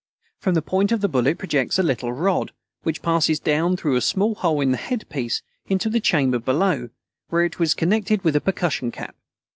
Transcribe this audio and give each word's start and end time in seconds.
From 0.39 0.55
the 0.55 0.63
point 0.63 0.91
of 0.91 1.01
the 1.01 1.07
bullet 1.07 1.37
projects 1.37 1.77
a 1.77 1.83
little 1.83 2.11
rod, 2.11 2.53
which 2.81 3.03
passes 3.03 3.39
down 3.39 3.77
through 3.77 3.95
a 3.95 4.01
small 4.01 4.33
hole 4.33 4.59
in 4.59 4.71
the 4.71 4.77
head 4.77 5.07
piece 5.09 5.43
into 5.67 5.91
the 5.91 5.99
chamber 5.99 6.39
below, 6.39 6.89
where 7.29 7.45
it 7.45 7.59
was 7.59 7.75
connected 7.75 8.23
with 8.23 8.35
a 8.35 8.41
percussion 8.41 8.89
cap. 8.89 9.15